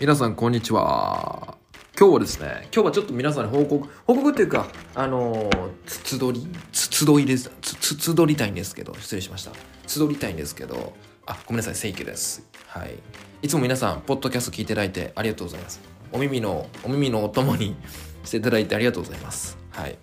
[0.00, 1.56] 皆さんこんにちは。
[1.98, 5.50] 今日はですね今日はちょっと皆さんに報告報告っていうかあの
[5.86, 7.50] つ集りつ集いです。
[7.60, 9.50] つつ集りたいんですけど失礼しました。
[9.88, 10.92] 集りたいんですけど
[11.26, 12.48] あごめんなさい正規です。
[12.68, 12.94] はい。
[13.42, 15.80] いつも皆さんポッドキャスト聞いていただいてありがとうございます。
[16.12, 17.74] お耳のお耳のお供に
[18.22, 19.58] していただいてありがとうございます。
[19.70, 19.98] はい。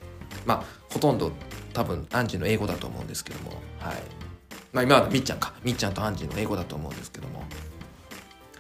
[0.46, 1.32] まあほとんど
[1.72, 3.96] 多分アンジーの英語だと思うんですけどもはい。
[4.74, 5.54] まあ今はみっちゃんか。
[5.64, 7.46] みっちゃんとアンジーの英語だと思うんですけども。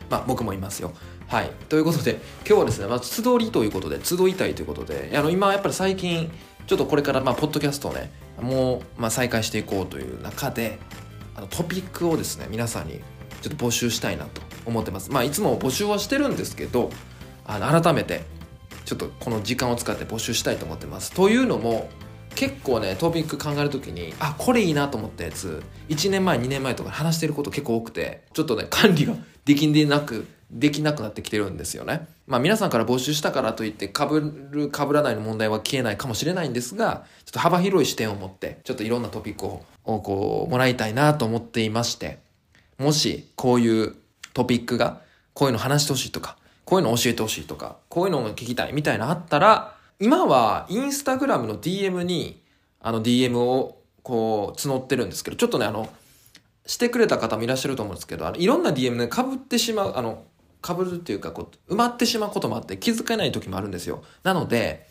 [0.09, 0.93] まあ僕もいますよ。
[1.27, 1.49] はい。
[1.69, 6.31] ということで、今日はですね、まあ、集りということで、集いたいということで、あの、今やっぱり最近、
[6.67, 10.77] ちょっとこれから、まあ、ポッドキャストをね、もう、まあ、再開していこうという中で、
[11.35, 13.01] あの、トピックをですね、皆さんに
[13.41, 15.11] ちょっと募集したいなと思ってます。
[15.11, 16.91] まあ、いつも募集はしてるんですけど、
[17.45, 18.23] あの、改めて、
[18.85, 21.11] ちょっとこの時間を使って募集したいと思ってます。
[21.11, 21.89] というのも、
[22.35, 32.07] 結構ねトピック考える時にあこれいいなと思ったやつ1年前2年前とか話してること結構多くてちょっとね管理ができんでなくできなくなってきてるんですよね。
[32.27, 34.05] まあ皆さんから募集したからといって被
[34.51, 42.19] る被らないの問題は消えないかもしれないんですが、ちょっと幅広い視点を持って、ちょっといろんなトピックををこうもらいたいなと思っていまして、
[42.77, 43.95] もしこういう
[44.33, 45.01] トピックが
[45.33, 52.41] こういうの話してほしいとか、こういうの教えてほしいとか、こういうのを聞きたいみたいなあったら、今はインスタグラムの DM に
[52.81, 55.89] あの DM をこう募ってるんですけど、ちょっとねあの、
[56.65, 60.23] してくれた方もいらっしゃると思うんですけど、あのいろんな DM で被ってしまう、あの、
[60.65, 64.87] かぶるっていうかこう埋まってしまうこともあって気づかない時もあるんですよなので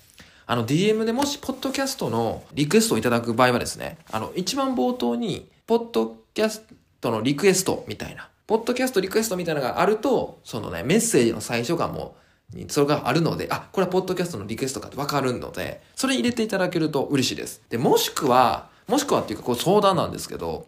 [0.47, 6.65] あの DM でもしポッドキャストのリクエストをいただく場合はですねあの一番冒頭にポッドキャス
[7.01, 12.25] トのリクエストみたいなポッドキャストリクエストみたいなのがあるとそのねメッセージの最初がもう
[12.69, 17.63] それがあるので、あ、これはポッドキャストのリクエストかってわかるので、それ入れていただけると嬉しいです。
[17.69, 20.67] で、もしくは、もしくはっていうかこう相談なんですけど、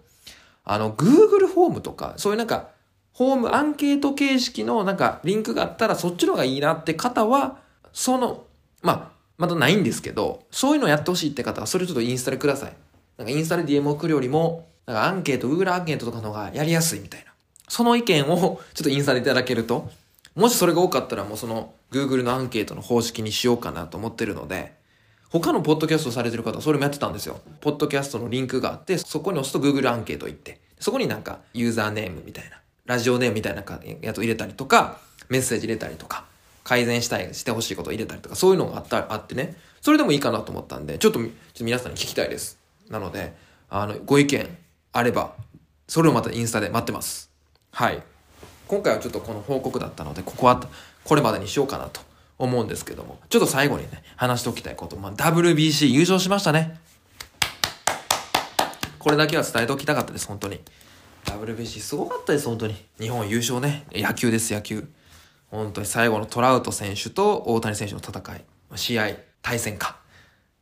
[0.65, 2.71] あの、Google フォームとか、そういうなんか、
[3.17, 7.57] ホームアンケート形式のなんかリンクがあったらそっちの方がいいなって方は、
[7.95, 8.45] その、
[8.83, 12.77] まあ、まだないんですけど、そういうのをやってほしいって方はそれちょっとインスタでください。
[13.17, 17.33] なんかインスタで DM 送るよりも、なんかアンケート、Google アンケートとかの方がやりやすいみたいな。
[17.69, 19.91] その意見をちょっとインスタでいただけると、
[20.35, 24.75] もしそれが多かったらもうその Google のアンケートの方式にしようかなと思ってるので、
[25.31, 27.41] 他のポッドキャストされてる方はそれもやってたんですよ。
[27.63, 32.61] ポッドキャストのリンクがあって、そこに押すと Google アンケート行って、そこになんかユーザーネームみたいな。
[32.87, 33.63] ラジオネームみたいな
[34.01, 34.99] やつを入れたりとか、
[35.29, 36.25] メッセージ入れたりとか、
[36.65, 42.59] 改善したい、してほしいことを入れたりとか、そういうのがあったあってね、それでもいいかなと思ったんで、ちょっと、ちょっと皆さんに聞きたいです。
[42.89, 43.35] なので、
[43.69, 44.59] あの、ご意見
[44.93, 45.35] あれば、
[45.89, 47.31] それをまたインスタで待ってます。
[47.73, 48.03] はい。
[48.69, 50.61] 今回はちょっとこの報告だったので、ここは、
[51.05, 52.01] これまでにしようかなと
[52.39, 56.79] 思うんですけども、ちょっと最後にね、話しておきたいこと、まあ、WBC 優勝しましたね。
[58.99, 60.61] これだけは伝えておきたかったです、本当に。
[61.27, 62.75] WBC すごかったです、本当に。
[62.99, 63.87] 日本優勝ね。
[63.93, 64.89] 野球です、野球。
[65.51, 68.45] 本当に最後のトラウト選手と大谷選手の戦い。
[68.75, 69.11] 試合、
[69.43, 69.99] 対戦か。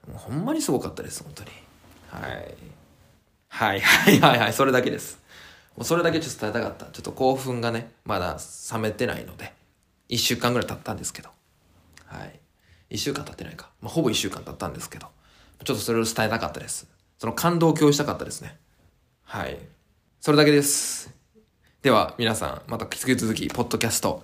[0.09, 1.51] もうほんまにすごかったです、本当に。
[2.09, 2.55] はい。
[3.49, 5.19] はいはいはいはい、それだけです。
[5.77, 6.87] もうそれだけちょっと伝えたかった。
[6.87, 8.39] ちょっと興奮がね、まだ
[8.73, 9.53] 冷めてないので、
[10.09, 11.31] 一週間ぐらい経ったんですけど。
[12.07, 12.41] はい。
[12.91, 13.71] 一週間経ってないか。
[13.81, 15.09] まあ、ほぼ一週間経ったんですけど、
[15.65, 16.87] ちょっとそれを伝えたかったです。
[17.19, 18.57] その感動を共有したかったですね。
[19.25, 19.59] はい。
[20.25, 21.11] それだけです。
[21.83, 24.23] では、皆さん、また引き続き、ポッドキャスト、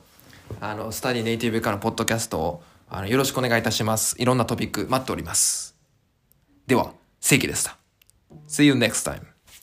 [0.59, 4.16] あの、スタディネイティブからのポッドキャストを、あの、よろしくお願いいたします。
[4.19, 5.77] いろんなトピック待っております。
[6.66, 7.77] では、正規でした。
[8.49, 9.21] See you next time.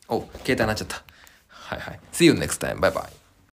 [0.10, 1.04] お、携帯になっちゃった。
[1.48, 2.00] はいはい。
[2.14, 2.78] See you next time.
[2.82, 3.27] Bye bye.